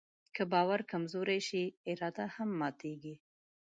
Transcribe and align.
که 0.35 0.43
باور 0.51 0.81
کمزوری 0.91 1.39
شي، 1.47 1.63
اراده 1.91 2.25
هم 2.35 2.49
ماتيږي. 2.59 3.15